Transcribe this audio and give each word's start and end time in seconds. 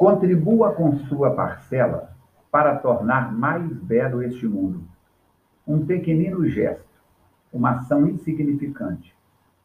Contribua 0.00 0.72
com 0.72 0.96
sua 0.96 1.34
parcela 1.34 2.16
para 2.50 2.74
tornar 2.76 3.30
mais 3.34 3.70
belo 3.70 4.22
este 4.22 4.48
mundo. 4.48 4.82
Um 5.68 5.84
pequenino 5.84 6.48
gesto, 6.48 6.88
uma 7.52 7.72
ação 7.72 8.08
insignificante, 8.08 9.14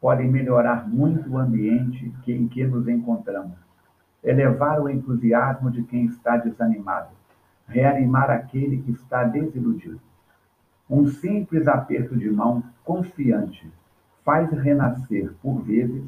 pode 0.02 0.26
melhorar 0.26 0.90
muito 0.90 1.30
o 1.30 1.38
ambiente 1.38 2.14
em 2.28 2.50
que 2.50 2.68
nos 2.68 2.86
encontramos, 2.86 3.58
elevar 4.22 4.82
o 4.82 4.90
entusiasmo 4.90 5.72
de 5.72 5.84
quem 5.84 6.04
está 6.04 6.36
desanimado, 6.36 7.12
reanimar 7.66 8.30
aquele 8.30 8.82
que 8.82 8.92
está 8.92 9.24
desiludido. 9.24 10.02
Um 10.90 11.08
simples 11.08 11.66
aperto 11.66 12.14
de 12.14 12.30
mão 12.30 12.62
confiante 12.84 13.72
faz 14.26 14.52
renascer, 14.52 15.34
por 15.42 15.62
vezes, 15.62 16.04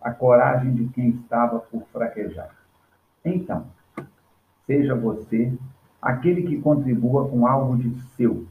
a 0.00 0.12
coragem 0.12 0.74
de 0.74 0.88
quem 0.88 1.10
estava 1.10 1.58
por 1.58 1.82
fraquejar. 1.92 2.56
Então, 3.26 3.66
seja 4.68 4.94
você 4.94 5.52
aquele 6.00 6.44
que 6.44 6.62
contribua 6.62 7.28
com 7.28 7.44
algo 7.44 7.76
de 7.76 8.00
seu 8.14 8.46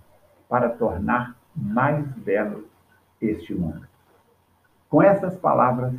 para 0.50 0.70
tornar 0.70 1.34
mais 1.56 2.06
belo 2.18 2.68
este 3.22 3.56
mundo. 3.56 3.88
Com 4.90 5.02
essas 5.02 5.38
palavras, 5.38 5.94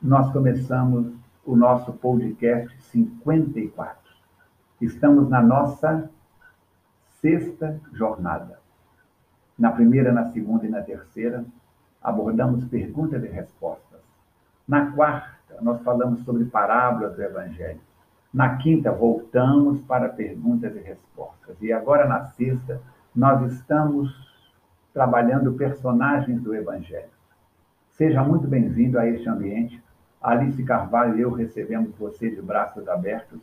nós 0.00 0.32
começamos 0.32 1.12
o 1.44 1.56
nosso 1.56 1.92
podcast 1.94 2.80
54. 2.82 3.98
Estamos 4.80 5.28
na 5.28 5.42
nossa 5.42 6.08
sexta 7.20 7.80
jornada. 7.92 8.60
Na 9.58 9.72
primeira, 9.72 10.12
na 10.12 10.30
segunda 10.30 10.64
e 10.64 10.70
na 10.70 10.82
terceira, 10.82 11.44
abordamos 12.00 12.64
perguntas 12.66 13.24
e 13.24 13.26
respostas. 13.26 14.00
Na 14.68 14.92
quarta, 14.92 15.60
nós 15.60 15.82
falamos 15.82 16.20
sobre 16.20 16.44
parábolas 16.44 17.16
do 17.16 17.22
Evangelho. 17.22 17.80
Na 18.34 18.56
quinta, 18.56 18.90
voltamos 18.90 19.80
para 19.82 20.08
perguntas 20.08 20.74
e 20.74 20.80
respostas. 20.80 21.56
E 21.62 21.72
agora, 21.72 22.08
na 22.08 22.24
sexta, 22.24 22.82
nós 23.14 23.52
estamos 23.52 24.12
trabalhando 24.92 25.54
personagens 25.54 26.42
do 26.42 26.52
Evangelho. 26.52 27.14
Seja 27.92 28.24
muito 28.24 28.48
bem-vindo 28.48 28.98
a 28.98 29.06
este 29.06 29.28
ambiente. 29.28 29.80
Alice 30.20 30.60
Carvalho 30.64 31.16
e 31.16 31.20
eu 31.20 31.30
recebemos 31.30 31.94
você 31.96 32.28
de 32.28 32.42
braços 32.42 32.88
abertos 32.88 33.38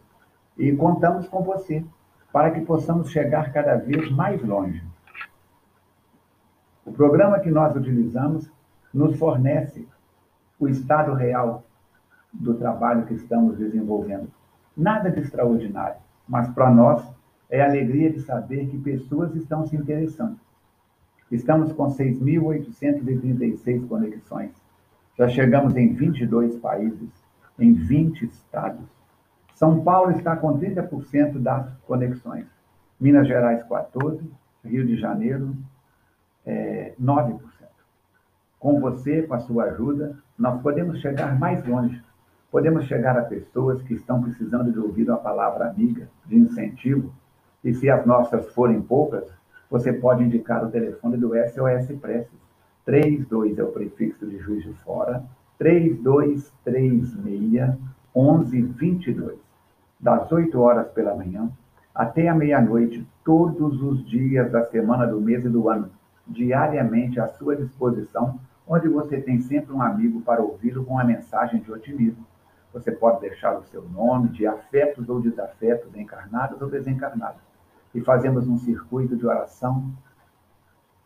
e 0.57 0.75
contamos 0.75 1.25
com 1.29 1.41
você 1.41 1.85
para 2.33 2.51
que 2.51 2.59
possamos 2.59 3.11
chegar 3.11 3.53
cada 3.53 3.77
vez 3.77 4.11
mais 4.11 4.43
longe. 4.43 4.83
O 6.85 6.91
programa 6.91 7.39
que 7.39 7.49
nós 7.49 7.73
utilizamos 7.77 8.51
nos 8.93 9.17
fornece 9.17 9.87
o 10.59 10.67
estado 10.67 11.13
real 11.13 11.63
do 12.33 12.55
trabalho 12.55 13.05
que 13.05 13.13
estamos 13.13 13.57
desenvolvendo. 13.57 14.40
Nada 14.75 15.11
de 15.11 15.19
extraordinário, 15.19 15.97
mas 16.27 16.49
para 16.49 16.71
nós 16.71 17.05
é 17.49 17.61
alegria 17.61 18.11
de 18.11 18.21
saber 18.21 18.67
que 18.67 18.77
pessoas 18.77 19.35
estão 19.35 19.65
se 19.65 19.75
interessando. 19.75 20.39
Estamos 21.31 21.71
com 21.71 21.87
6.836 21.87 23.87
conexões. 23.87 24.51
Já 25.17 25.27
chegamos 25.27 25.75
em 25.75 25.93
22 25.93 26.57
países, 26.57 27.09
em 27.59 27.73
20 27.73 28.25
estados. 28.25 28.85
São 29.55 29.83
Paulo 29.83 30.11
está 30.11 30.35
com 30.35 30.57
30% 30.57 31.39
das 31.39 31.67
conexões. 31.87 32.45
Minas 32.99 33.27
Gerais, 33.27 33.63
14%. 33.67 34.21
Rio 34.63 34.85
de 34.85 34.97
Janeiro, 34.97 35.55
é, 36.45 36.93
9%. 36.99 37.39
Com 38.59 38.79
você, 38.79 39.23
com 39.23 39.33
a 39.33 39.39
sua 39.39 39.65
ajuda, 39.65 40.17
nós 40.37 40.61
podemos 40.61 40.99
chegar 40.99 41.37
mais 41.37 41.65
longe. 41.65 42.01
Podemos 42.51 42.83
chegar 42.83 43.17
a 43.17 43.23
pessoas 43.23 43.81
que 43.81 43.93
estão 43.93 44.21
precisando 44.21 44.73
de 44.73 44.79
ouvir 44.79 45.09
uma 45.09 45.17
palavra 45.17 45.69
amiga, 45.69 46.09
de 46.25 46.35
incentivo. 46.35 47.13
E 47.63 47.73
se 47.73 47.89
as 47.89 48.05
nossas 48.05 48.53
forem 48.53 48.81
poucas, 48.81 49.23
você 49.69 49.93
pode 49.93 50.21
indicar 50.21 50.61
o 50.65 50.69
telefone 50.69 51.15
do 51.15 51.29
SOS 51.29 51.97
Preces. 52.01 52.41
32 52.83 53.57
é 53.57 53.63
o 53.63 53.71
prefixo 53.71 54.27
de 54.27 54.37
Juiz 54.37 54.63
de 54.63 54.73
Fora, 54.83 55.23
3236 55.57 57.15
1122. 58.13 59.39
Das 59.97 60.29
8 60.29 60.59
horas 60.59 60.91
pela 60.91 61.15
manhã 61.15 61.49
até 61.95 62.27
a 62.27 62.35
meia-noite, 62.35 63.07
todos 63.23 63.81
os 63.81 64.05
dias 64.05 64.51
da 64.51 64.65
semana, 64.65 65.05
do 65.05 65.21
mês 65.21 65.45
e 65.45 65.49
do 65.49 65.69
ano, 65.69 65.89
diariamente 66.27 67.19
à 67.19 67.27
sua 67.27 67.55
disposição, 67.55 68.39
onde 68.67 68.89
você 68.89 69.21
tem 69.21 69.39
sempre 69.39 69.71
um 69.71 69.81
amigo 69.81 70.19
para 70.21 70.41
ouvi-lo 70.41 70.83
com 70.83 70.95
uma 70.95 71.03
mensagem 71.03 71.61
de 71.61 71.71
otimismo. 71.71 72.25
Você 72.73 72.91
pode 72.91 73.21
deixar 73.21 73.57
o 73.57 73.63
seu 73.63 73.83
nome, 73.83 74.29
de 74.29 74.47
afetos 74.47 75.09
ou 75.09 75.21
desafetos, 75.21 75.93
encarnados 75.95 76.61
ou 76.61 76.69
desencarnados. 76.69 77.41
E 77.93 77.99
fazemos 78.01 78.47
um 78.47 78.57
circuito 78.57 79.17
de 79.17 79.25
oração 79.25 79.91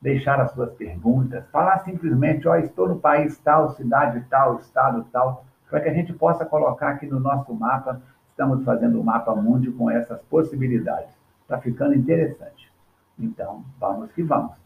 deixar 0.00 0.40
as 0.40 0.52
suas 0.52 0.72
perguntas, 0.72 1.44
falar 1.50 1.78
simplesmente, 1.80 2.48
ó, 2.48 2.52
oh, 2.52 2.56
estou 2.56 2.88
no 2.88 2.98
país 2.98 3.38
tal, 3.38 3.70
cidade 3.70 4.24
tal, 4.30 4.56
estado 4.56 5.04
tal, 5.12 5.44
para 5.68 5.80
que 5.80 5.88
a 5.88 5.92
gente 5.92 6.12
possa 6.12 6.44
colocar 6.44 6.90
aqui 6.90 7.06
no 7.06 7.20
nosso 7.20 7.52
mapa. 7.54 8.00
Estamos 8.28 8.64
fazendo 8.64 8.98
o 8.98 9.04
mapa 9.04 9.34
mundo 9.34 9.72
com 9.74 9.90
essas 9.90 10.20
possibilidades. 10.22 11.10
Está 11.42 11.58
ficando 11.58 11.94
interessante. 11.94 12.72
Então, 13.18 13.62
vamos 13.78 14.10
que 14.12 14.22
vamos. 14.22 14.56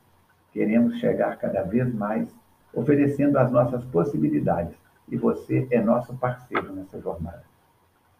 Queremos 0.53 0.99
chegar 1.00 1.37
cada 1.37 1.62
vez 1.62 1.93
mais 1.93 2.33
oferecendo 2.73 3.37
as 3.39 3.50
nossas 3.50 3.84
possibilidades. 3.87 4.75
E 5.09 5.17
você 5.17 5.67
é 5.71 5.83
nosso 5.83 6.15
parceiro 6.15 6.73
nessa 6.73 7.00
jornada. 7.00 7.43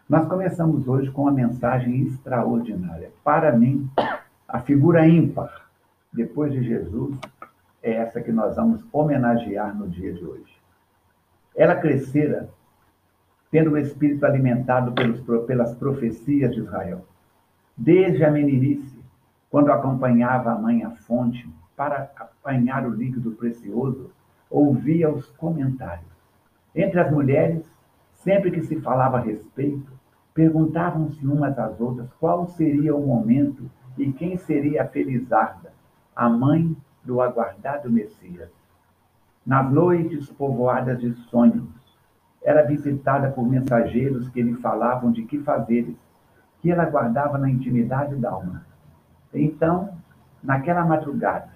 Nós 0.09 0.27
começamos 0.27 0.87
hoje 0.87 1.11
com 1.11 1.23
uma 1.23 1.33
mensagem 1.33 2.03
extraordinária. 2.03 3.11
Para 3.23 3.53
mim, 3.53 3.89
a 4.47 4.61
figura 4.61 5.07
ímpar, 5.07 5.64
depois 6.15 6.53
de 6.53 6.63
Jesus, 6.63 7.19
é 7.83 7.93
essa 7.93 8.21
que 8.21 8.33
nós 8.33 8.57
vamos 8.57 8.85
homenagear 8.93 9.77
no 9.77 9.89
dia 9.89 10.13
de 10.13 10.25
hoje. 10.25 10.57
Ela 11.55 11.75
crescera 11.77 12.49
tendo 13.51 13.73
o 13.73 13.79
espírito 13.79 14.25
alimentado 14.25 14.93
pelos, 14.93 15.21
pelas 15.47 15.75
profecias 15.77 16.53
de 16.53 16.61
Israel. 16.61 17.05
Desde 17.77 18.25
a 18.25 18.31
meninice, 18.31 18.99
quando 19.51 19.71
acompanhava 19.71 20.51
a 20.53 20.59
mãe 20.59 20.83
à 20.83 20.91
fonte 20.91 21.49
para 21.77 22.11
apanhar 22.17 22.87
o 22.87 22.91
líquido 22.91 23.33
precioso, 23.33 24.11
ouvia 24.51 25.11
os 25.11 25.27
comentários. 25.31 26.11
Entre 26.75 26.99
as 26.99 27.11
mulheres, 27.13 27.63
sempre 28.15 28.51
que 28.51 28.63
se 28.63 28.81
falava 28.81 29.19
a 29.19 29.21
respeito, 29.21 29.93
perguntavam-se 30.33 31.25
umas 31.25 31.57
às 31.59 31.81
outras 31.81 32.13
qual 32.15 32.49
seria 32.49 32.95
o 32.95 33.07
momento 33.07 33.71
e 33.97 34.11
quem 34.13 34.37
seria 34.37 34.83
a 34.83 34.87
Felizarda, 34.87 35.74
a 36.15 36.29
mãe 36.29 36.77
do 37.05 37.21
aguardado 37.21 37.91
Messias. 37.91 38.51
Nas 39.45 39.71
noites 39.71 40.31
povoadas 40.31 41.01
de 41.01 41.13
sonhos, 41.29 41.69
era 42.43 42.63
visitada 42.63 43.31
por 43.31 43.47
mensageiros 43.47 44.29
que 44.29 44.43
lhe 44.43 44.55
falavam 44.57 45.11
de 45.11 45.25
que 45.25 45.39
fazeres, 45.41 45.97
que 46.61 46.71
ela 46.71 46.85
guardava 46.85 47.39
na 47.39 47.51
intimidade 47.51 48.17
da 48.17 48.31
alma. 48.31 48.65
Então, 49.33 49.97
naquela 50.43 50.85
madrugada, 50.85 51.51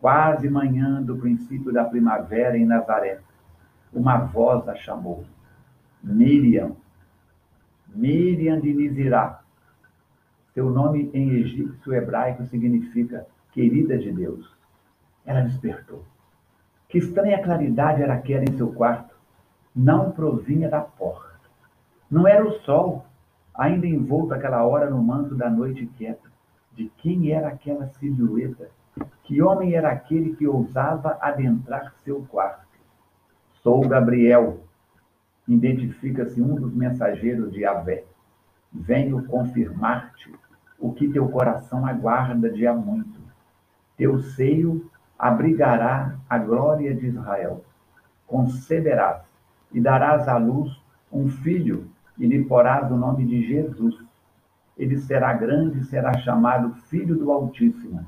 quase 0.00 0.48
manhã 0.48 1.02
do 1.02 1.16
princípio 1.16 1.72
da 1.72 1.84
primavera 1.84 2.56
em 2.56 2.64
Nazaré, 2.64 3.20
uma 3.92 4.18
voz 4.18 4.68
a 4.68 4.74
chamou. 4.76 5.24
Miriam, 6.02 6.76
Miriam 7.88 8.60
de 8.60 8.72
Nizirá. 8.72 9.40
Seu 10.54 10.70
nome 10.70 11.10
em 11.12 11.30
egípcio 11.32 11.92
hebraico 11.92 12.44
significa 12.46 13.26
querida 13.52 13.98
de 13.98 14.12
Deus. 14.12 14.50
Ela 15.24 15.42
despertou. 15.42 16.04
Que 16.88 16.98
estranha 16.98 17.42
claridade 17.42 18.02
era 18.02 18.14
aquela 18.14 18.44
em 18.44 18.56
seu 18.56 18.72
quarto 18.72 19.20
não 19.74 20.10
provinha 20.10 20.68
da 20.68 20.80
porta. 20.80 21.30
Não 22.10 22.26
era 22.26 22.44
o 22.44 22.52
sol, 22.60 23.06
ainda 23.54 23.86
envolto 23.86 24.34
aquela 24.34 24.64
hora 24.66 24.90
no 24.90 25.02
manto 25.02 25.34
da 25.34 25.48
noite 25.48 25.86
quieta. 25.96 26.30
De 26.72 26.90
quem 26.98 27.30
era 27.30 27.48
aquela 27.48 27.86
silhueta? 27.86 28.70
Que 29.24 29.40
homem 29.40 29.74
era 29.74 29.90
aquele 29.90 30.34
que 30.34 30.46
ousava 30.46 31.18
adentrar 31.20 31.94
seu 32.04 32.22
quarto? 32.22 32.66
Sou 33.62 33.80
Gabriel. 33.86 34.60
Identifica-se 35.46 36.40
um 36.40 36.54
dos 36.54 36.74
mensageiros 36.74 37.52
de 37.52 37.64
Avé. 37.64 38.04
Venho 38.72 39.24
confirmar-te 39.26 40.32
o 40.78 40.92
que 40.92 41.08
teu 41.08 41.28
coração 41.28 41.86
aguarda 41.86 42.50
de 42.50 42.66
há 42.66 42.74
muito. 42.74 43.19
Teu 44.00 44.18
seio 44.18 44.90
abrigará 45.18 46.16
a 46.26 46.38
glória 46.38 46.94
de 46.94 47.08
Israel 47.08 47.62
conceberás 48.30 49.22
e 49.70 49.78
darás 49.78 50.26
à 50.28 50.38
luz 50.38 50.80
um 51.12 51.28
filho 51.28 51.90
e 52.16 52.26
lhe 52.26 52.44
porás 52.44 52.90
o 52.90 52.96
nome 52.96 53.26
de 53.26 53.42
Jesus. 53.46 53.94
Ele 54.78 54.96
será 54.96 55.34
grande 55.34 55.80
e 55.80 55.84
será 55.84 56.16
chamado 56.16 56.72
Filho 56.84 57.14
do 57.14 57.30
Altíssimo, 57.30 58.06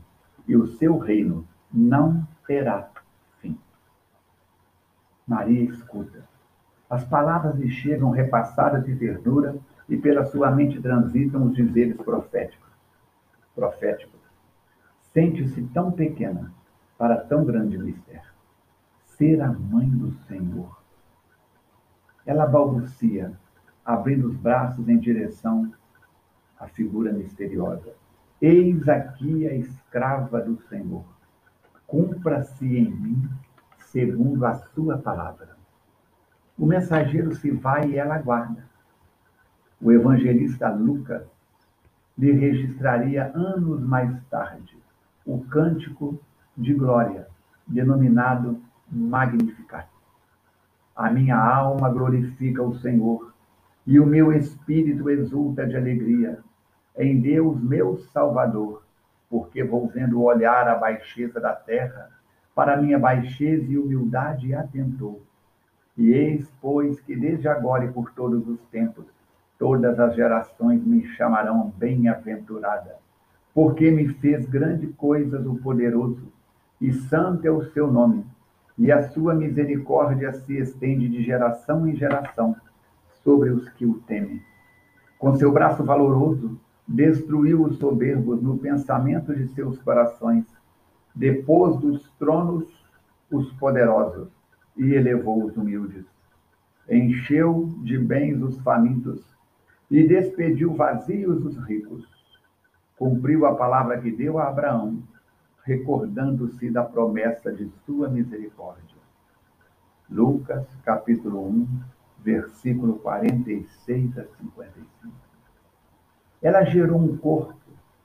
e 0.49 0.57
o 0.57 0.67
seu 0.67 0.97
reino 0.97 1.47
não 1.71 2.27
terá 2.47 2.89
fim. 3.41 3.59
Maria 5.27 5.65
escuta. 5.65 6.25
As 6.89 7.05
palavras 7.05 7.57
lhe 7.57 7.69
chegam 7.69 8.11
repassadas 8.11 8.83
de 8.87 8.97
ternura 8.97 9.57
e 9.91 9.99
pela 9.99 10.25
sua 10.25 10.51
mente 10.51 10.81
transitam 10.81 11.45
os 11.45 11.55
dizeres 11.55 11.97
proféticos. 11.97 12.71
Proféticos. 13.55 14.22
Sente-se 15.13 15.63
tão 15.75 15.93
pequena 15.93 16.51
para 16.97 17.19
tão 17.19 17.45
grande 17.45 17.77
mistério. 17.77 18.33
Ser 19.05 19.43
a 19.43 19.53
mãe 19.53 19.87
do 19.87 20.11
Senhor. 20.27 20.81
Ela 22.25 22.47
balbucia, 22.47 23.33
abrindo 23.85 24.29
os 24.29 24.37
braços 24.37 24.89
em 24.89 24.99
direção 24.99 25.71
à 26.59 26.67
figura 26.67 27.13
misteriosa. 27.13 27.93
Eis 28.41 28.89
aqui 28.89 29.47
a 29.47 29.55
escrava 29.55 30.41
do 30.41 30.57
Senhor. 30.63 31.05
Cumpra-se 31.87 32.65
em 32.65 32.91
mim 32.91 33.29
segundo 33.79 34.47
a 34.47 34.55
sua 34.55 34.97
palavra. 34.97 35.59
O 36.59 36.65
mensageiro 36.65 37.35
se 37.35 37.51
vai 37.51 37.91
e 37.91 37.99
ela 37.99 38.15
aguarda. 38.15 38.65
O 39.79 39.93
evangelista 39.93 40.71
Lucas 40.71 41.27
lhe 42.17 42.33
registraria 42.33 43.31
anos 43.35 43.83
mais 43.83 44.11
tarde 44.31 44.82
o 45.27 45.41
cântico 45.45 46.21
de 46.57 46.75
glória, 46.75 47.29
denominado 47.67 48.61
Magnificat. 48.91 49.89
A 50.95 51.11
minha 51.11 51.37
alma 51.37 51.89
glorifica 51.89 52.63
o 52.63 52.75
Senhor, 52.75 53.33
e 53.87 53.99
o 53.99 54.07
meu 54.07 54.33
espírito 54.33 55.09
exulta 55.11 55.67
de 55.67 55.77
alegria. 55.77 56.39
Em 56.97 57.21
Deus, 57.21 57.61
meu 57.61 57.99
Salvador, 58.13 58.85
porque 59.29 59.65
vou 59.65 59.89
vendo 59.89 60.23
olhar 60.23 60.69
a 60.69 60.75
baixeza 60.77 61.41
da 61.41 61.55
terra, 61.55 62.11
para 62.55 62.77
minha 62.77 62.99
baixeza 62.99 63.65
e 63.65 63.79
humildade 63.79 64.55
atentou. 64.55 65.23
E 65.97 66.11
eis, 66.13 66.53
pois, 66.61 67.01
que 67.01 67.17
desde 67.17 67.49
agora 67.49 67.85
e 67.85 67.93
por 67.93 68.13
todos 68.13 68.47
os 68.47 68.61
tempos, 68.67 69.07
todas 69.59 69.99
as 69.99 70.15
gerações 70.15 70.85
me 70.85 71.07
chamarão 71.07 71.73
bem-aventurada, 71.77 72.97
porque 73.55 73.91
me 73.91 74.09
fez 74.09 74.47
grande 74.47 74.87
coisas 74.89 75.47
o 75.47 75.57
poderoso, 75.57 76.33
e 76.81 76.93
santo 76.93 77.47
é 77.47 77.51
o 77.51 77.65
seu 77.73 77.91
nome, 77.91 78.25
e 78.79 78.91
a 78.91 79.09
sua 79.11 79.35
misericórdia 79.35 80.33
se 80.33 80.57
estende 80.57 81.09
de 81.09 81.23
geração 81.23 81.87
em 81.87 81.95
geração 81.95 82.57
sobre 83.23 83.51
os 83.51 83.69
que 83.71 83.87
o 83.87 83.95
temem. 84.01 84.41
Com 85.19 85.37
seu 85.37 85.53
braço 85.53 85.85
valoroso, 85.85 86.59
destruiu 86.89 87.63
os 87.63 87.79
soberbos 87.79 88.43
no 88.43 88.59
pensamento 88.59 89.35
de 89.35 89.47
seus 89.49 89.79
corações, 89.79 90.45
depôs 91.15 91.79
dos 91.81 92.11
tronos 92.19 92.67
os 93.31 93.53
poderosos 93.55 94.29
e 94.77 94.93
elevou 94.93 95.45
os 95.45 95.57
humildes. 95.57 96.05
Encheu 96.91 97.73
de 97.83 97.97
bens 97.97 98.43
os 98.43 98.59
famintos 98.61 99.23
e 99.91 100.07
despediu 100.07 100.75
vazios 100.75 101.45
os 101.45 101.57
ricos. 101.65 102.12
Cumpriu 102.97 103.47
a 103.47 103.55
palavra 103.55 104.01
que 104.01 104.11
deu 104.11 104.39
a 104.39 104.49
Abraão, 104.49 105.03
recordando-se 105.65 106.71
da 106.71 106.83
promessa 106.83 107.53
de 107.53 107.69
sua 107.85 108.09
misericórdia. 108.09 108.97
Lucas, 110.11 110.67
capítulo 110.85 111.49
1, 111.49 111.81
versículo 112.19 112.99
46 112.99 114.19
a 114.19 114.25
55. 114.25 114.89
Ela 116.43 116.65
gerou 116.65 117.01
um 117.01 117.17
corpo 117.17 117.55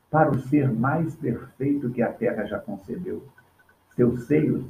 para 0.09 0.31
o 0.31 0.39
ser 0.39 0.71
mais 0.71 1.15
perfeito 1.15 1.89
que 1.89 2.01
a 2.01 2.11
terra 2.11 2.45
já 2.45 2.59
concebeu. 2.59 3.25
Seus 3.95 4.25
seios 4.25 4.65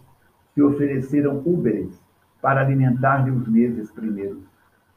que 0.55 0.63
ofereceram 0.63 1.41
úberes 1.45 2.01
para 2.41 2.61
alimentar-lhe 2.61 3.29
os 3.29 3.47
meses 3.47 3.91
primeiros. 3.91 4.43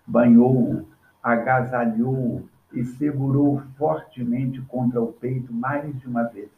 Banhou-o, 0.06 0.86
agasalhou-o 1.22 2.48
e 2.72 2.84
segurou 2.84 3.62
fortemente 3.76 4.60
contra 4.62 5.00
o 5.00 5.12
peito 5.12 5.52
mais 5.52 5.98
de 5.98 6.06
uma 6.06 6.24
vez. 6.24 6.50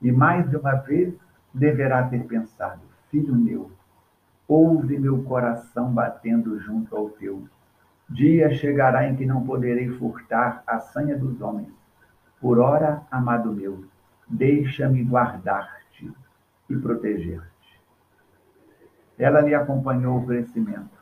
E 0.00 0.12
mais 0.12 0.48
de 0.48 0.56
uma 0.56 0.74
vez 0.74 1.14
deverá 1.52 2.02
ter 2.08 2.24
pensado: 2.24 2.80
Filho 3.10 3.34
meu, 3.34 3.70
ouve 4.46 4.98
meu 4.98 5.22
coração 5.24 5.92
batendo 5.92 6.58
junto 6.60 6.94
ao 6.96 7.10
teu. 7.10 7.48
Dia 8.08 8.50
chegará 8.54 9.08
em 9.08 9.16
que 9.16 9.26
não 9.26 9.44
poderei 9.44 9.88
furtar 9.90 10.62
a 10.66 10.78
sanha 10.78 11.18
dos 11.18 11.40
homens. 11.40 11.72
Por 12.40 12.58
ora, 12.58 13.02
amado 13.10 13.52
meu, 13.52 13.84
deixa-me 14.28 15.02
guardar-te 15.02 16.12
e 16.70 16.76
proteger-te. 16.76 17.80
Ela 19.18 19.40
lhe 19.40 19.54
acompanhou 19.54 20.18
o 20.18 20.26
crescimento. 20.26 20.95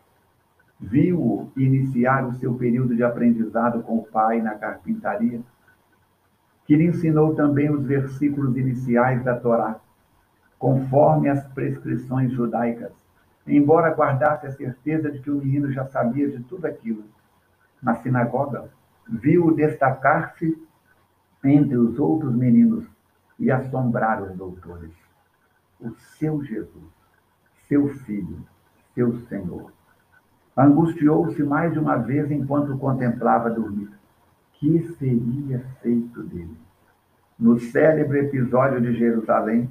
Viu-o 0.80 1.50
iniciar 1.56 2.26
o 2.26 2.34
seu 2.34 2.54
período 2.54 2.94
de 2.94 3.02
aprendizado 3.02 3.82
com 3.82 3.98
o 3.98 4.04
pai 4.04 4.42
na 4.42 4.54
carpintaria, 4.54 5.40
que 6.66 6.76
lhe 6.76 6.86
ensinou 6.86 7.34
também 7.34 7.70
os 7.70 7.84
versículos 7.84 8.56
iniciais 8.56 9.22
da 9.22 9.38
Torá, 9.38 9.78
conforme 10.58 11.28
as 11.28 11.46
prescrições 11.48 12.32
judaicas, 12.32 12.92
embora 13.46 13.94
guardasse 13.94 14.46
a 14.46 14.52
certeza 14.52 15.10
de 15.10 15.20
que 15.20 15.30
o 15.30 15.36
menino 15.36 15.70
já 15.70 15.84
sabia 15.86 16.28
de 16.28 16.42
tudo 16.44 16.66
aquilo. 16.66 17.04
Na 17.82 17.94
sinagoga, 17.96 18.70
viu-o 19.06 19.54
destacar-se 19.54 20.56
entre 21.44 21.76
os 21.76 21.98
outros 21.98 22.34
meninos 22.34 22.86
e 23.38 23.50
assombrar 23.50 24.22
os 24.22 24.34
doutores. 24.34 24.92
O 25.78 25.90
seu 25.90 26.42
Jesus 26.42 26.94
seu 27.68 27.88
filho, 27.88 28.46
seu 28.94 29.18
Senhor. 29.26 29.72
Angustiou-se 30.56 31.42
mais 31.42 31.76
uma 31.76 31.96
vez 31.96 32.30
enquanto 32.30 32.78
contemplava 32.78 33.50
dormir. 33.50 33.90
Que 34.52 34.82
seria 34.98 35.64
feito 35.82 36.22
dele? 36.22 36.56
No 37.36 37.58
célebre 37.58 38.20
episódio 38.20 38.80
de 38.80 38.94
Jerusalém, 38.94 39.68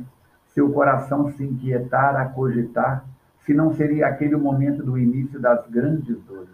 seu 0.47 0.71
coração 0.73 1.31
se 1.31 1.43
inquietara 1.43 2.21
a 2.21 2.29
cogitar 2.29 3.05
se 3.45 3.53
não 3.53 3.73
seria 3.73 4.07
aquele 4.07 4.35
o 4.35 4.39
momento 4.39 4.83
do 4.83 4.97
início 4.97 5.39
das 5.39 5.65
grandes 5.67 6.21
dores. 6.23 6.49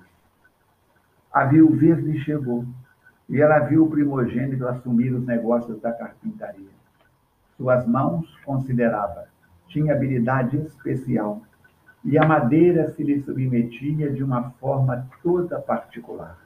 A 1.34 1.46
viuvez 1.46 1.98
lhe 2.00 2.20
chegou, 2.20 2.66
e 3.28 3.42
ela 3.42 3.60
viu 3.60 3.86
o 3.86 3.90
primogênito 3.90 4.68
assumir 4.68 5.12
os 5.14 5.26
negócios 5.26 5.80
da 5.82 5.92
carpintaria. 5.92 6.70
Suas 7.58 7.86
mãos, 7.86 8.26
considerava, 8.46 9.26
tinha 9.68 9.94
habilidade 9.94 10.58
especial 10.58 11.42
e 12.04 12.18
a 12.18 12.26
madeira 12.26 12.92
se 12.92 13.04
lhe 13.04 13.22
submetia 13.22 14.12
de 14.12 14.24
uma 14.24 14.52
forma 14.52 15.08
toda 15.22 15.60
particular. 15.60 16.38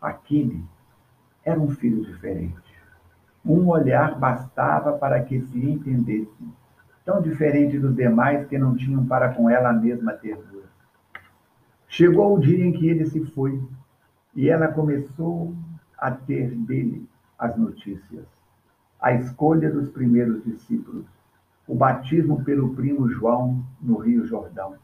Aquele 0.00 0.62
era 1.44 1.58
um 1.58 1.70
filho 1.70 2.04
diferente. 2.04 2.74
Um 3.44 3.68
olhar 3.68 4.18
bastava 4.18 4.92
para 4.92 5.22
que 5.22 5.40
se 5.40 5.58
entendesse, 5.58 6.48
tão 7.04 7.20
diferente 7.20 7.78
dos 7.78 7.94
demais 7.94 8.46
que 8.46 8.58
não 8.58 8.74
tinham 8.74 9.04
para 9.06 9.34
com 9.34 9.48
ela 9.48 9.70
a 9.70 9.72
mesma 9.72 10.12
ternura. 10.12 10.64
Chegou 11.86 12.36
o 12.36 12.40
dia 12.40 12.64
em 12.64 12.72
que 12.72 12.88
ele 12.88 13.06
se 13.06 13.24
foi 13.26 13.62
e 14.34 14.48
ela 14.48 14.68
começou 14.68 15.54
a 15.98 16.10
ter 16.10 16.50
dele 16.50 17.06
as 17.38 17.56
notícias. 17.56 18.24
A 19.00 19.12
escolha 19.12 19.70
dos 19.70 19.90
primeiros 19.90 20.42
discípulos, 20.44 21.04
o 21.66 21.74
batismo 21.74 22.44
pelo 22.44 22.74
primo 22.74 23.08
João 23.08 23.64
no 23.80 23.98
Rio 23.98 24.26
Jordão. 24.26 24.74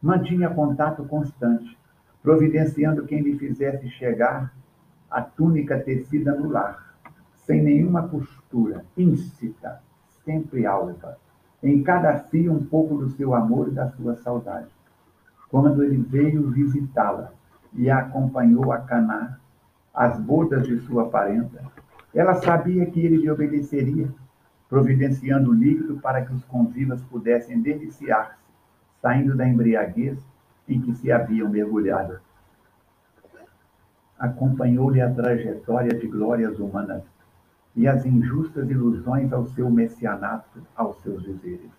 Mantinha 0.00 0.50
contato 0.50 1.04
constante, 1.04 1.76
providenciando 2.22 3.04
quem 3.04 3.22
lhe 3.22 3.38
fizesse 3.38 3.88
chegar 3.90 4.52
a 5.10 5.20
túnica 5.20 5.78
tecida 5.78 6.34
no 6.34 6.50
lar, 6.50 6.94
sem 7.46 7.62
nenhuma 7.62 8.08
costura, 8.08 8.84
íncita, 8.96 9.80
sempre 10.24 10.66
alva. 10.66 11.18
Em 11.62 11.82
cada 11.82 12.18
fio 12.18 12.52
um 12.52 12.64
pouco 12.64 12.96
do 12.96 13.10
seu 13.10 13.34
amor 13.34 13.68
e 13.68 13.72
da 13.72 13.88
sua 13.90 14.16
saudade. 14.16 14.68
Quando 15.48 15.82
ele 15.82 15.96
veio 15.96 16.50
visitá-la 16.50 17.32
e 17.74 17.90
a 17.90 17.98
acompanhou 17.98 18.72
a 18.72 18.78
Caná, 18.78 19.38
as 19.94 20.18
bodas 20.18 20.66
de 20.66 20.78
sua 20.80 21.08
parenta, 21.08 21.62
ela 22.14 22.34
sabia 22.34 22.86
que 22.86 23.00
ele 23.00 23.18
lhe 23.18 23.30
obedeceria 23.30 24.08
providenciando 24.72 25.52
líquido 25.52 25.98
para 25.98 26.24
que 26.24 26.32
os 26.32 26.42
convivas 26.46 27.02
pudessem 27.02 27.60
deliciar-se, 27.60 28.40
saindo 29.02 29.36
da 29.36 29.46
embriaguez 29.46 30.18
em 30.66 30.80
que 30.80 30.94
se 30.94 31.12
haviam 31.12 31.50
mergulhado. 31.50 32.18
Acompanhou-lhe 34.18 35.02
a 35.02 35.12
trajetória 35.12 35.90
de 35.90 36.08
glórias 36.08 36.58
humanas 36.58 37.02
e 37.76 37.86
as 37.86 38.06
injustas 38.06 38.70
ilusões 38.70 39.30
ao 39.30 39.44
seu 39.48 39.68
messianato, 39.68 40.62
aos 40.74 40.96
seus 41.02 41.22
dizeres. 41.22 41.70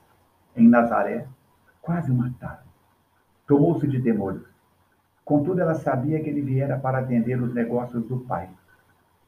Em 0.55 0.69
Nazaré, 0.69 1.25
quase 1.81 2.11
o 2.11 2.13
mataram. 2.13 2.61
Tomou-se 3.47 3.87
de 3.87 4.03
temores. 4.03 4.43
Contudo, 5.25 5.61
ela 5.61 5.73
sabia 5.73 6.21
que 6.21 6.29
ele 6.29 6.41
viera 6.41 6.77
para 6.77 6.99
atender 6.99 7.41
os 7.41 7.55
negócios 7.55 8.05
do 8.05 8.19
pai. 8.19 8.47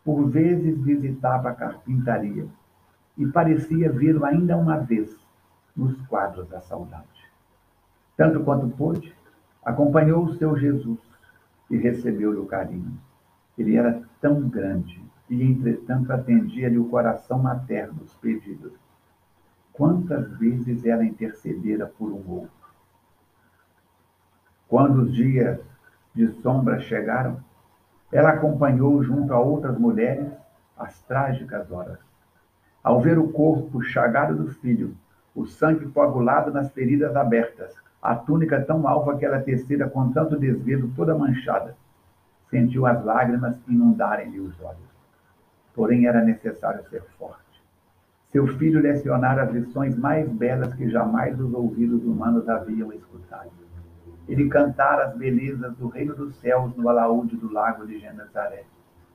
Por 0.04 0.30
vezes 0.30 0.80
visitava 0.84 1.50
a 1.50 1.56
carpintaria 1.56 2.46
e 3.18 3.26
parecia 3.28 3.92
vê-lo 3.92 4.26
ainda 4.26 4.58
uma 4.58 4.78
vez 4.78 5.16
nos 5.76 5.96
quadros 6.08 6.48
da 6.50 6.62
saudade. 6.62 7.06
Tanto 8.18 8.44
quanto 8.44 8.70
pôde, 8.76 9.14
acompanhou 9.64 10.24
o 10.24 10.34
seu 10.36 10.58
Jesus 10.58 11.00
e 11.70 11.78
recebeu-lhe 11.78 12.40
o 12.40 12.46
carinho. 12.46 12.98
Ele 13.58 13.76
era 13.76 14.02
tão 14.22 14.48
grande 14.48 15.04
e, 15.30 15.44
entretanto, 15.44 16.12
atendia-lhe 16.12 16.78
o 16.78 16.90
coração 16.90 17.40
materno 17.40 18.02
os 18.04 18.14
pedidos. 18.16 18.74
Quantas 19.74 20.38
vezes 20.38 20.86
ela 20.86 21.04
intercedera 21.04 21.86
por 21.86 22.12
um 22.12 22.24
outro? 22.30 22.66
Quando 24.68 25.04
os 25.04 25.14
dias 25.14 25.60
de 26.14 26.28
sombra 26.42 26.80
chegaram, 26.80 27.44
ela 28.12 28.30
acompanhou 28.30 29.04
junto 29.04 29.34
a 29.34 29.40
outras 29.40 29.78
mulheres 29.78 30.32
as 30.78 31.02
trágicas 31.04 31.70
horas. 31.72 32.00
Ao 32.86 33.02
ver 33.02 33.18
o 33.18 33.30
corpo 33.30 33.82
chagado 33.82 34.36
do 34.36 34.48
filho, 34.48 34.96
o 35.34 35.48
sangue 35.48 35.88
coagulado 35.88 36.54
nas 36.54 36.72
feridas 36.72 37.16
abertas, 37.16 37.74
a 38.00 38.16
túnica 38.16 38.62
tão 38.62 38.88
alva 38.88 39.18
que 39.18 39.26
ela 39.26 39.42
tecera 39.42 39.90
com 39.90 40.12
tanto 40.12 40.38
desvelo, 40.38 40.92
toda 40.96 41.18
manchada, 41.18 41.76
sentiu 42.48 42.86
as 42.86 43.04
lágrimas 43.04 43.60
inundarem-lhe 43.68 44.40
os 44.40 44.54
olhos. 44.62 44.88
Porém, 45.74 46.06
era 46.06 46.24
necessário 46.24 46.88
ser 46.88 47.02
forte. 47.18 47.60
Seu 48.32 48.46
filho 48.56 48.80
lecionara 48.80 49.42
as 49.42 49.52
lições 49.52 49.98
mais 49.98 50.30
belas 50.30 50.72
que 50.76 50.88
jamais 50.88 51.40
os 51.40 51.52
ouvidos 51.56 52.04
humanos 52.04 52.48
haviam 52.48 52.94
escutado. 52.94 53.50
Ele 54.30 54.48
cantara 54.48 55.06
as 55.06 55.18
belezas 55.18 55.76
do 55.78 55.88
reino 55.88 56.14
dos 56.14 56.36
céus 56.36 56.76
no 56.76 56.88
alaúde 56.88 57.36
do 57.36 57.52
lago 57.52 57.88
de 57.88 57.98
Genezaré 57.98 58.64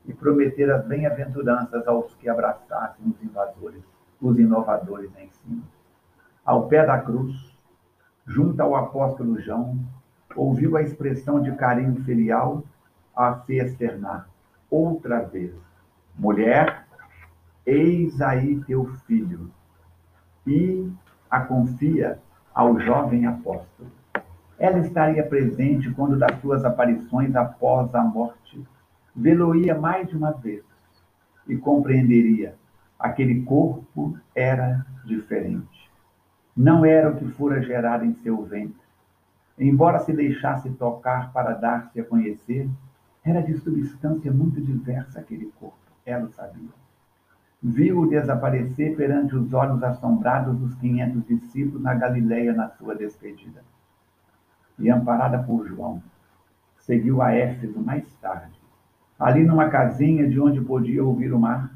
e 0.07 0.13
prometer 0.13 0.71
as 0.71 0.85
bem-aventuranças 0.87 1.87
aos 1.87 2.15
que 2.15 2.29
abraçassem 2.29 3.07
os 3.07 3.23
invasores, 3.23 3.83
os 4.21 4.39
inovadores 4.39 5.11
em 5.19 5.29
cima. 5.31 5.63
Ao 6.45 6.67
pé 6.67 6.87
da 6.87 6.99
cruz, 6.99 7.35
junto 8.27 8.61
ao 8.61 8.75
apóstolo 8.75 9.41
João, 9.41 9.79
ouviu 10.35 10.77
a 10.77 10.83
expressão 10.83 11.43
de 11.43 11.53
carinho 11.53 12.03
filial 12.05 12.63
a 13.15 13.35
se 13.41 13.55
externar 13.59 14.29
outra 14.71 15.21
vez. 15.21 15.55
Mulher, 16.17 16.87
eis 17.67 18.21
aí 18.21 18.61
teu 18.65 18.87
filho. 19.07 19.51
E 20.47 20.91
a 21.31 21.41
confia 21.41 22.19
ao 22.55 22.81
jovem 22.81 23.27
apóstolo. 23.27 23.91
Ela 24.59 24.79
estaria 24.79 25.27
presente 25.27 25.91
quando 25.93 26.19
das 26.19 26.41
suas 26.41 26.65
aparições 26.65 27.35
após 27.35 27.95
a 27.95 28.03
morte. 28.03 28.63
Vê-lo-ia 29.15 29.79
mais 29.79 30.09
de 30.09 30.17
uma 30.17 30.33
vez 30.33 30.65
e 31.47 31.57
compreenderia. 31.57 32.55
Aquele 32.99 33.43
corpo 33.43 34.17
era 34.35 34.85
diferente. 35.05 35.91
Não 36.57 36.85
era 36.85 37.11
o 37.11 37.17
que 37.17 37.27
fora 37.33 37.63
gerado 37.63 38.05
em 38.05 38.15
seu 38.15 38.43
ventre. 38.45 38.81
Embora 39.59 39.99
se 40.01 40.13
deixasse 40.13 40.71
tocar 40.71 41.33
para 41.33 41.55
dar-se 41.55 42.01
a 42.01 42.05
conhecer, 42.05 42.69
era 43.25 43.43
de 43.43 43.57
substância 43.59 44.33
muito 44.33 44.61
diversa 44.61 45.21
aquele 45.21 45.53
corpo. 45.59 45.77
Ela 46.05 46.25
o 46.25 46.33
sabia. 46.33 46.71
Viu-o 47.63 48.09
desaparecer 48.09 48.97
perante 48.97 49.37
os 49.37 49.53
olhos 49.53 49.83
assombrados 49.83 50.57
dos 50.59 50.75
quinhentos 50.77 51.27
discípulos 51.27 51.83
na 51.83 51.95
Galileia 51.95 52.55
na 52.55 52.71
sua 52.71 52.95
despedida 52.95 53.63
e 54.81 54.91
amparada 54.91 55.39
por 55.43 55.67
João, 55.67 56.03
seguiu 56.79 57.21
a 57.21 57.33
Éfeso 57.33 57.79
mais 57.79 58.13
tarde. 58.15 58.60
Ali 59.21 59.45
numa 59.45 59.69
casinha 59.69 60.27
de 60.27 60.41
onde 60.41 60.63
podia 60.63 61.05
ouvir 61.05 61.31
o 61.31 61.39
mar, 61.39 61.71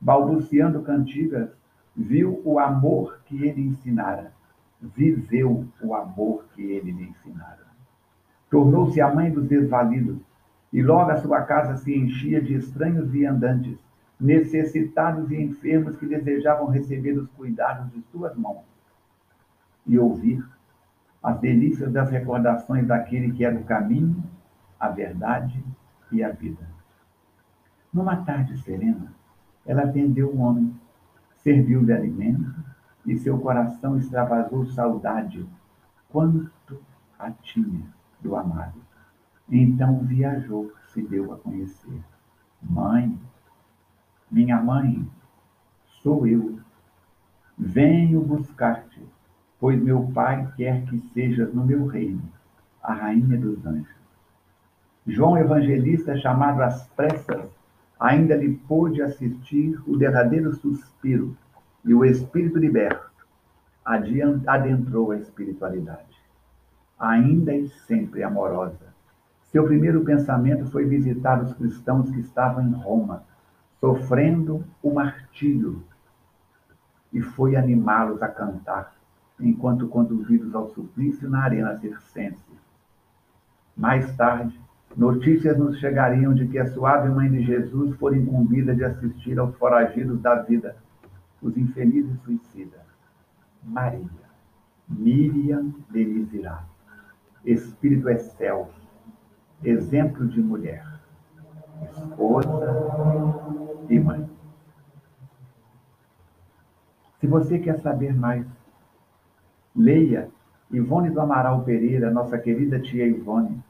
balbuciando 0.00 0.82
cantigas, 0.82 1.50
viu 1.96 2.40
o 2.44 2.60
amor 2.60 3.18
que 3.24 3.44
ele 3.44 3.60
ensinara, 3.60 4.32
viveu 4.80 5.66
o 5.82 5.94
amor 5.96 6.44
que 6.54 6.62
ele 6.62 6.92
lhe 6.92 7.08
ensinara. 7.08 7.66
Tornou-se 8.48 9.00
a 9.00 9.12
mãe 9.12 9.32
dos 9.32 9.48
desvalidos, 9.48 10.18
e 10.72 10.80
logo 10.80 11.10
a 11.10 11.16
sua 11.16 11.42
casa 11.42 11.76
se 11.76 11.92
enchia 11.92 12.40
de 12.40 12.54
estranhos 12.54 13.10
viandantes, 13.10 13.76
necessitados 14.20 15.28
e 15.32 15.42
enfermos 15.42 15.96
que 15.96 16.06
desejavam 16.06 16.68
receber 16.68 17.18
os 17.18 17.28
cuidados 17.30 17.90
de 17.90 18.00
suas 18.12 18.36
mãos 18.36 18.64
e 19.84 19.98
ouvir 19.98 20.46
as 21.20 21.40
delícias 21.40 21.92
das 21.92 22.10
recordações 22.10 22.86
daquele 22.86 23.32
que 23.32 23.44
era 23.44 23.56
o 23.56 23.64
caminho, 23.64 24.22
a 24.78 24.88
verdade 24.88 25.64
e 26.10 26.22
a 26.22 26.30
vida. 26.30 26.68
Numa 27.92 28.16
tarde 28.16 28.56
serena, 28.62 29.12
ela 29.64 29.82
atendeu 29.82 30.34
um 30.34 30.40
homem, 30.40 30.74
serviu-lhe 31.36 31.92
alimento 31.92 32.54
e 33.04 33.16
seu 33.16 33.38
coração 33.38 33.96
extravasou 33.96 34.66
saudade, 34.66 35.46
quanto 36.08 36.80
a 37.18 37.30
tinha 37.30 37.86
do 38.20 38.36
amado. 38.36 38.80
Então 39.48 40.00
viajou, 40.00 40.72
se 40.88 41.02
deu 41.02 41.32
a 41.32 41.38
conhecer. 41.38 42.02
Mãe, 42.62 43.18
minha 44.30 44.60
mãe, 44.60 45.08
sou 46.02 46.26
eu. 46.26 46.58
Venho 47.56 48.20
buscar-te 48.20 49.06
pois 49.58 49.82
meu 49.82 50.10
Pai 50.12 50.52
quer 50.56 50.84
que 50.86 50.98
sejas 51.12 51.52
no 51.54 51.64
meu 51.64 51.86
reino, 51.86 52.22
a 52.82 52.92
rainha 52.92 53.38
dos 53.38 53.64
anjos. 53.64 54.05
João 55.06 55.38
Evangelista, 55.38 56.16
chamado 56.16 56.62
às 56.62 56.86
pressas, 56.88 57.48
ainda 57.98 58.34
lhe 58.34 58.54
pôde 58.68 59.00
assistir 59.00 59.80
o 59.86 59.96
derradeiro 59.96 60.52
suspiro 60.52 61.36
e 61.84 61.94
o 61.94 62.04
espírito 62.04 62.58
liberto 62.58 63.06
adentrou 64.46 65.12
a 65.12 65.16
espiritualidade. 65.16 66.16
Ainda 66.98 67.54
e 67.54 67.68
sempre 67.86 68.24
amorosa. 68.24 68.94
Seu 69.44 69.64
primeiro 69.64 70.04
pensamento 70.04 70.66
foi 70.66 70.84
visitar 70.86 71.40
os 71.40 71.52
cristãos 71.54 72.10
que 72.10 72.18
estavam 72.18 72.66
em 72.66 72.72
Roma, 72.72 73.22
sofrendo 73.80 74.64
o 74.82 74.92
martírio, 74.92 75.84
e 77.12 77.20
foi 77.20 77.54
animá-los 77.54 78.20
a 78.22 78.28
cantar 78.28 78.92
enquanto 79.38 79.86
conduzidos 79.86 80.54
ao 80.54 80.68
suplício 80.70 81.30
na 81.30 81.44
arena 81.44 81.76
circense. 81.76 82.36
Mais 83.76 84.16
tarde, 84.16 84.58
notícias 84.96 85.58
nos 85.58 85.78
chegariam 85.78 86.32
de 86.32 86.48
que 86.48 86.58
a 86.58 86.66
suave 86.72 87.08
mãe 87.10 87.30
de 87.30 87.42
Jesus 87.42 87.94
fora 87.96 88.16
incumbida 88.16 88.74
de 88.74 88.84
assistir 88.84 89.38
aos 89.38 89.54
foragidos 89.56 90.20
da 90.20 90.36
vida, 90.36 90.76
os 91.42 91.56
infelizes 91.56 92.18
suicidas. 92.22 92.80
Maria, 93.62 94.08
Miriam 94.88 95.74
de 95.90 96.04
Misirá, 96.04 96.64
Espírito 97.44 98.08
excelso, 98.08 98.88
exemplo 99.62 100.26
de 100.26 100.40
mulher, 100.40 100.84
esposa 101.82 102.48
e 103.90 103.98
mãe. 103.98 104.28
Se 107.20 107.26
você 107.26 107.58
quer 107.58 107.78
saber 107.80 108.14
mais 108.14 108.46
Leia 109.74 110.28
Ivone 110.70 111.10
do 111.10 111.20
Amaral 111.20 111.62
Pereira, 111.62 112.10
nossa 112.10 112.38
querida 112.38 112.80
tia 112.80 113.06
Ivone, 113.06 113.62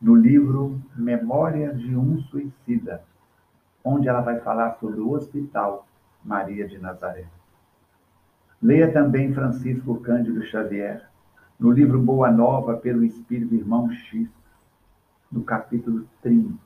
no 0.00 0.14
livro 0.14 0.80
Memórias 0.96 1.78
de 1.78 1.96
um 1.96 2.20
Suicida, 2.22 3.02
onde 3.84 4.08
ela 4.08 4.20
vai 4.20 4.40
falar 4.40 4.74
sobre 4.80 5.00
o 5.00 5.10
Hospital 5.12 5.86
Maria 6.24 6.66
de 6.66 6.78
Nazaré. 6.78 7.26
Leia 8.62 8.92
também 8.92 9.32
Francisco 9.32 10.00
Cândido 10.00 10.42
Xavier, 10.44 11.08
no 11.58 11.70
livro 11.70 12.00
Boa 12.00 12.30
Nova 12.30 12.76
pelo 12.76 13.04
Espírito 13.04 13.54
Irmão 13.54 13.90
X, 13.90 14.28
no 15.30 15.42
capítulo 15.42 16.06
30. 16.22 16.58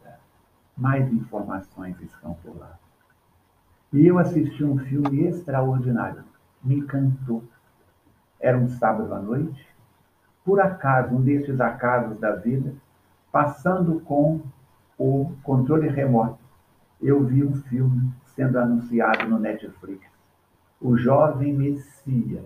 Mais 0.76 1.12
informações 1.12 2.00
estão 2.00 2.34
por 2.34 2.56
lá. 2.56 2.78
E 3.92 4.06
eu 4.06 4.18
assisti 4.18 4.64
um 4.64 4.78
filme 4.78 5.24
extraordinário, 5.26 6.24
me 6.62 6.76
encantou 6.76 7.44
era 8.44 8.58
um 8.58 8.68
sábado 8.68 9.14
à 9.14 9.18
noite. 9.18 9.66
Por 10.44 10.60
acaso, 10.60 11.14
um 11.14 11.22
destes 11.22 11.58
acasos 11.62 12.20
da 12.20 12.32
vida, 12.32 12.74
passando 13.34 13.98
com 14.02 14.40
o 14.96 15.32
controle 15.42 15.88
remoto, 15.88 16.38
eu 17.02 17.24
vi 17.24 17.42
um 17.42 17.56
filme 17.62 18.14
sendo 18.26 18.56
anunciado 18.56 19.26
no 19.26 19.40
Netflix. 19.40 20.06
O 20.80 20.96
Jovem 20.96 21.52
Messias. 21.52 22.44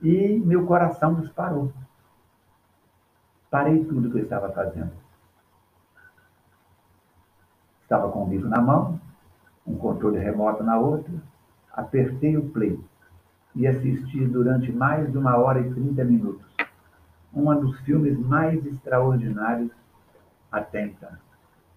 E 0.00 0.38
meu 0.38 0.64
coração 0.64 1.20
disparou. 1.20 1.70
Parei 3.50 3.84
tudo 3.84 4.10
que 4.10 4.16
eu 4.16 4.22
estava 4.22 4.50
fazendo. 4.50 4.92
Estava 7.82 8.10
com 8.10 8.24
o 8.24 8.30
livro 8.30 8.48
na 8.48 8.62
mão, 8.62 8.98
um 9.66 9.76
controle 9.76 10.18
remoto 10.18 10.64
na 10.64 10.78
outra, 10.78 11.12
apertei 11.70 12.34
o 12.38 12.48
play 12.48 12.80
e 13.54 13.66
assisti 13.66 14.24
durante 14.26 14.72
mais 14.72 15.12
de 15.12 15.18
uma 15.18 15.36
hora 15.36 15.60
e 15.60 15.70
trinta 15.70 16.02
minutos 16.02 16.45
um 17.36 17.54
dos 17.60 17.78
filmes 17.80 18.18
mais 18.18 18.64
extraordinários 18.64 19.70
até 20.50 20.86
então. 20.86 21.10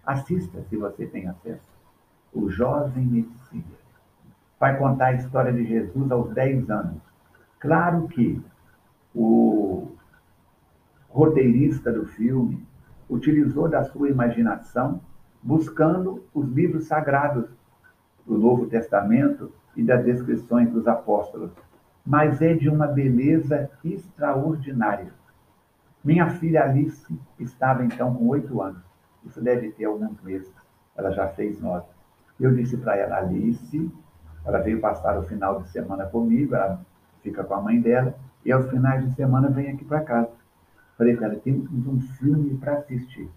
Assista 0.06 0.62
se 0.70 0.76
você 0.76 1.06
tem 1.06 1.28
acesso. 1.28 1.68
O 2.32 2.48
Jovem 2.48 3.04
Messias. 3.04 3.80
Vai 4.58 4.78
contar 4.78 5.06
a 5.06 5.12
história 5.12 5.52
de 5.52 5.64
Jesus 5.66 6.10
aos 6.10 6.32
10 6.32 6.70
anos. 6.70 7.02
Claro 7.58 8.08
que 8.08 8.42
o 9.14 9.88
roteirista 11.10 11.92
do 11.92 12.06
filme 12.06 12.66
utilizou 13.08 13.68
da 13.68 13.84
sua 13.84 14.08
imaginação 14.08 15.00
buscando 15.42 16.24
os 16.32 16.48
livros 16.48 16.86
sagrados 16.86 17.46
do 18.26 18.38
Novo 18.38 18.66
Testamento 18.66 19.52
e 19.76 19.82
das 19.82 20.04
descrições 20.04 20.70
dos 20.70 20.86
apóstolos, 20.86 21.50
mas 22.06 22.40
é 22.40 22.54
de 22.54 22.68
uma 22.68 22.86
beleza 22.86 23.70
extraordinária. 23.84 25.19
Minha 26.02 26.30
filha 26.30 26.64
Alice 26.64 27.06
estava 27.38 27.84
então 27.84 28.14
com 28.14 28.26
oito 28.28 28.62
anos, 28.62 28.82
isso 29.22 29.38
deve 29.42 29.70
ter 29.72 29.84
alguns 29.84 30.18
meses, 30.22 30.50
ela 30.96 31.10
já 31.10 31.28
fez 31.28 31.60
nove. 31.60 31.84
Eu 32.38 32.54
disse 32.54 32.78
para 32.78 32.96
ela, 32.96 33.18
Alice, 33.18 33.90
ela 34.46 34.60
veio 34.60 34.80
passar 34.80 35.18
o 35.18 35.24
final 35.24 35.60
de 35.60 35.68
semana 35.68 36.06
comigo, 36.06 36.54
ela 36.54 36.80
fica 37.22 37.44
com 37.44 37.52
a 37.52 37.60
mãe 37.60 37.78
dela, 37.80 38.14
e 38.44 38.50
aos 38.50 38.70
finais 38.70 39.04
de 39.04 39.14
semana 39.14 39.50
vem 39.50 39.68
aqui 39.68 39.84
para 39.84 40.00
casa. 40.00 40.30
Falei 40.96 41.14
para 41.16 41.26
ela, 41.26 41.36
temos 41.36 41.86
um 41.86 42.00
filme 42.00 42.56
para 42.56 42.78
assistir. 42.78 43.30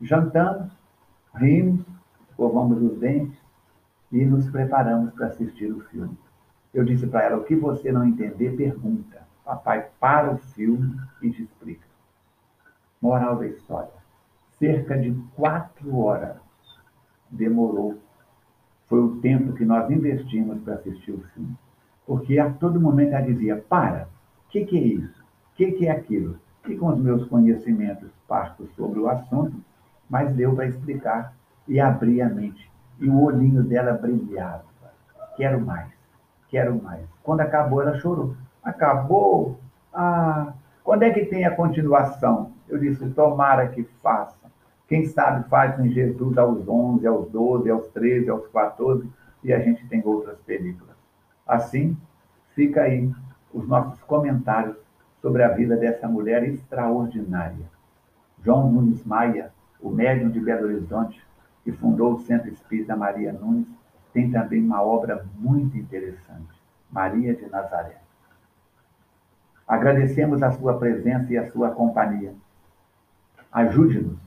Jantamos, 0.00 0.70
rimos, 1.34 1.84
escovamos 2.30 2.80
os 2.80 2.96
dentes 2.98 3.38
e 4.12 4.24
nos 4.24 4.48
preparamos 4.50 5.12
para 5.14 5.26
assistir 5.26 5.72
o 5.72 5.80
filme. 5.80 6.16
Eu 6.72 6.84
disse 6.84 7.08
para 7.08 7.24
ela, 7.24 7.38
o 7.38 7.44
que 7.44 7.56
você 7.56 7.90
não 7.90 8.04
entender, 8.04 8.56
pergunta. 8.56 9.22
Papai 9.44 9.88
para 9.98 10.32
o 10.32 10.38
filme 10.38 10.96
e 11.20 11.30
te 11.30 11.42
explica. 11.42 11.83
Moral 13.04 13.36
da 13.36 13.46
história. 13.46 13.90
Cerca 14.58 14.96
de 14.96 15.12
quatro 15.36 15.98
horas 15.98 16.38
demorou. 17.30 17.98
Foi 18.86 18.98
o 18.98 19.16
tempo 19.16 19.52
que 19.52 19.62
nós 19.62 19.90
investimos 19.90 20.58
para 20.62 20.76
assistir 20.76 21.12
o 21.12 21.22
filme. 21.34 21.54
Porque 22.06 22.38
a 22.38 22.48
todo 22.48 22.80
momento 22.80 23.12
ela 23.12 23.26
dizia, 23.26 23.62
para, 23.68 24.08
o 24.46 24.48
que, 24.48 24.64
que 24.64 24.78
é 24.78 24.82
isso? 24.82 25.22
O 25.22 25.56
que, 25.56 25.72
que 25.72 25.86
é 25.86 25.90
aquilo? 25.90 26.38
E 26.66 26.74
com 26.76 26.86
os 26.86 26.98
meus 26.98 27.26
conhecimentos 27.26 28.10
partos 28.26 28.74
sobre 28.74 28.98
o 28.98 29.08
assunto, 29.10 29.54
mas 30.08 30.34
deu 30.34 30.54
para 30.54 30.64
explicar 30.64 31.34
e 31.68 31.78
abrir 31.78 32.22
a 32.22 32.30
mente. 32.30 32.72
E 32.98 33.06
o 33.06 33.22
olhinho 33.22 33.62
dela 33.62 33.92
brilhava. 33.92 34.64
Quero 35.36 35.60
mais, 35.60 35.92
quero 36.48 36.82
mais. 36.82 37.04
Quando 37.22 37.42
acabou, 37.42 37.82
ela 37.82 37.98
chorou. 37.98 38.34
Acabou? 38.62 39.58
Ah, 39.92 40.54
quando 40.82 41.02
é 41.02 41.10
que 41.10 41.26
tem 41.26 41.44
a 41.44 41.54
continuação? 41.54 42.53
Eu 42.68 42.78
disse, 42.78 43.08
tomara 43.10 43.68
que 43.68 43.84
faça. 44.02 44.52
Quem 44.88 45.06
sabe 45.06 45.48
faz 45.48 45.78
em 45.78 45.90
Jesus 45.90 46.36
aos 46.36 46.68
11, 46.68 47.06
aos 47.06 47.30
12, 47.30 47.70
aos 47.70 47.88
13, 47.88 48.30
aos 48.30 48.46
14 48.48 49.08
e 49.44 49.52
a 49.52 49.60
gente 49.60 49.86
tem 49.86 50.02
outras 50.04 50.38
películas. 50.40 50.96
Assim, 51.46 51.96
fica 52.54 52.82
aí 52.82 53.12
os 53.52 53.68
nossos 53.68 54.02
comentários 54.04 54.76
sobre 55.20 55.42
a 55.42 55.48
vida 55.48 55.76
dessa 55.76 56.08
mulher 56.08 56.42
extraordinária. 56.44 57.70
João 58.42 58.70
Nunes 58.72 59.04
Maia, 59.04 59.52
o 59.80 59.90
médium 59.90 60.30
de 60.30 60.40
Belo 60.40 60.66
Horizonte, 60.66 61.22
que 61.62 61.72
fundou 61.72 62.14
o 62.14 62.20
Centro 62.20 62.50
Espírita 62.50 62.96
Maria 62.96 63.32
Nunes, 63.32 63.66
tem 64.12 64.30
também 64.30 64.62
uma 64.62 64.82
obra 64.82 65.26
muito 65.36 65.76
interessante, 65.76 66.62
Maria 66.90 67.34
de 67.34 67.46
Nazaré. 67.46 68.00
Agradecemos 69.66 70.42
a 70.42 70.52
sua 70.52 70.78
presença 70.78 71.32
e 71.32 71.38
a 71.38 71.50
sua 71.50 71.70
companhia. 71.70 72.34
Ajude-nos 73.54 74.18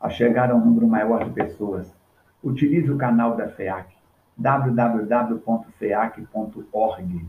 a 0.00 0.08
chegar 0.08 0.50
a 0.52 0.54
um 0.54 0.64
número 0.64 0.86
maior 0.86 1.24
de 1.24 1.30
pessoas. 1.30 1.92
Utilize 2.40 2.88
o 2.88 2.96
canal 2.96 3.36
da 3.36 3.48
FEAC, 3.48 3.92
www.feac.org, 4.36 7.26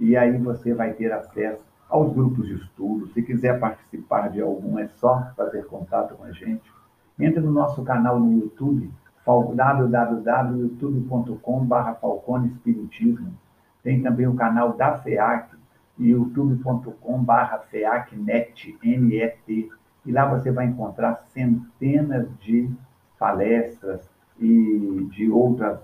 e 0.00 0.16
aí 0.16 0.38
você 0.38 0.72
vai 0.72 0.94
ter 0.94 1.12
acesso 1.12 1.62
aos 1.90 2.10
grupos 2.14 2.46
de 2.46 2.54
estudo. 2.54 3.06
Se 3.08 3.22
quiser 3.22 3.60
participar 3.60 4.30
de 4.30 4.40
algum, 4.40 4.78
é 4.78 4.88
só 4.88 5.30
fazer 5.36 5.66
contato 5.66 6.14
com 6.14 6.24
a 6.24 6.32
gente. 6.32 6.72
Entre 7.18 7.40
no 7.40 7.52
nosso 7.52 7.84
canal 7.84 8.18
no 8.18 8.38
YouTube, 8.38 8.90
www.youtube.com.br 9.26 11.92
Falcone 12.00 12.48
Espiritismo. 12.48 13.34
Tem 13.82 14.00
também 14.00 14.26
o 14.26 14.34
canal 14.34 14.72
da 14.72 14.96
FEAC, 14.96 15.50
youtube.com.br 15.98 17.58
FEACNet, 17.70 18.78
N-E-T. 18.82 19.77
E 20.08 20.10
lá 20.10 20.24
você 20.24 20.50
vai 20.50 20.64
encontrar 20.64 21.22
centenas 21.34 22.26
de 22.38 22.74
palestras 23.18 24.08
e 24.40 25.06
de 25.10 25.30
outras 25.30 25.78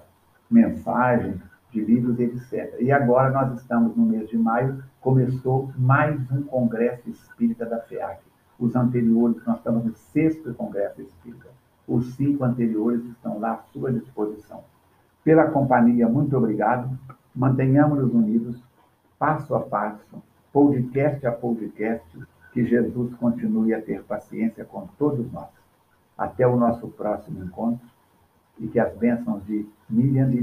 mensagens, 0.50 1.38
de 1.70 1.84
livros, 1.84 2.18
etc. 2.18 2.74
E 2.80 2.90
agora 2.90 3.28
nós 3.28 3.60
estamos 3.60 3.94
no 3.94 4.06
mês 4.06 4.26
de 4.30 4.38
maio, 4.38 4.82
começou 4.98 5.70
mais 5.76 6.18
um 6.30 6.42
Congresso 6.44 7.10
Espírita 7.10 7.66
da 7.66 7.80
FEAC. 7.80 8.22
Os 8.58 8.74
anteriores, 8.74 9.44
nós 9.44 9.58
estamos 9.58 9.84
no 9.84 9.94
sexto 9.94 10.54
Congresso 10.54 11.02
Espírita. 11.02 11.50
Os 11.86 12.14
cinco 12.14 12.44
anteriores 12.44 13.04
estão 13.04 13.38
lá 13.38 13.52
à 13.52 13.58
sua 13.74 13.92
disposição. 13.92 14.64
Pela 15.22 15.50
companhia, 15.50 16.08
muito 16.08 16.34
obrigado. 16.34 16.88
Mantenhamos-nos 17.36 18.14
unidos, 18.14 18.56
passo 19.18 19.54
a 19.54 19.60
passo, 19.60 20.22
podcast 20.50 21.26
a 21.26 21.32
podcast, 21.32 22.18
que 22.54 22.64
Jesus 22.64 23.12
continue 23.16 23.74
a 23.74 23.82
ter 23.82 24.04
paciência 24.04 24.64
com 24.64 24.86
todos 24.96 25.30
nós. 25.32 25.48
Até 26.16 26.46
o 26.46 26.56
nosso 26.56 26.86
próximo 26.86 27.44
encontro 27.44 27.84
e 28.60 28.68
que 28.68 28.78
as 28.78 28.96
bênçãos 28.96 29.44
de 29.44 29.68
Miriam 29.90 30.30
de 30.30 30.40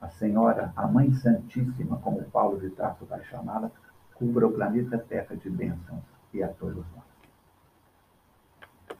a 0.00 0.08
Senhora, 0.08 0.72
a 0.74 0.86
Mãe 0.86 1.12
Santíssima, 1.12 1.98
como 1.98 2.24
Paulo 2.30 2.58
de 2.58 2.70
Tarso 2.70 3.04
vai 3.04 3.22
chamá-la, 3.24 3.70
cubra 4.14 4.46
o 4.46 4.52
planeta 4.52 4.96
Terra 4.96 5.36
de 5.36 5.50
bênçãos 5.50 6.02
e 6.32 6.42
a 6.42 6.48
todos 6.48 6.84
nós. 6.96 7.07